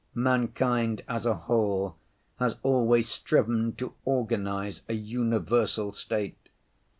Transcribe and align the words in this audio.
Mankind 0.15 1.03
as 1.07 1.27
a 1.27 1.35
whole 1.35 1.95
has 2.39 2.57
always 2.63 3.07
striven 3.07 3.73
to 3.75 3.93
organize 4.03 4.81
a 4.89 4.93
universal 4.95 5.91
state. 5.93 6.49